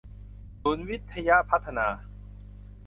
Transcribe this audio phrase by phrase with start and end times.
[0.59, 1.87] ศูนย์วิทยพัฒนา